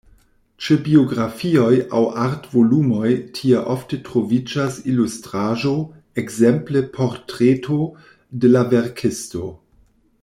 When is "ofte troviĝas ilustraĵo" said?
3.75-5.75